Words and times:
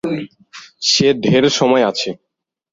সে 0.81 1.07
ঢের 1.23 1.45
সময় 1.49 1.83
আছে। 1.87 2.09